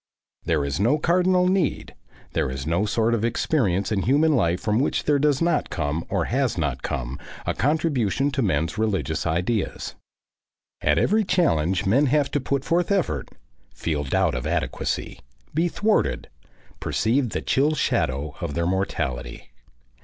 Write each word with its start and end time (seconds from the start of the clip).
There 0.45 0.65
is 0.65 0.79
no 0.79 0.97
cardinal 0.97 1.47
need, 1.47 1.93
there 2.33 2.49
is 2.49 2.65
no 2.65 2.87
sort 2.87 3.13
of 3.13 3.23
experience 3.23 3.91
in 3.91 4.01
human 4.01 4.35
life 4.35 4.59
from 4.59 4.79
which 4.79 5.03
there 5.03 5.19
does 5.19 5.43
not 5.43 5.69
come 5.69 6.05
or 6.09 6.25
has 6.25 6.57
not 6.57 6.81
come 6.81 7.19
a 7.45 7.53
contribution 7.53 8.31
to 8.31 8.41
men's 8.41 8.79
religious 8.79 9.27
ideas. 9.27 9.93
At 10.81 10.97
every 10.97 11.23
challenge 11.23 11.85
men 11.85 12.07
have 12.07 12.31
to 12.31 12.39
put 12.39 12.65
forth 12.65 12.91
effort, 12.91 13.29
feel 13.75 14.03
doubt 14.03 14.33
of 14.33 14.47
adequacy, 14.47 15.19
be 15.53 15.67
thwarted, 15.67 16.29
perceive 16.79 17.29
the 17.29 17.41
chill 17.43 17.75
shadow 17.75 18.33
of 18.41 18.55
their 18.55 18.65
mortality. 18.65 19.51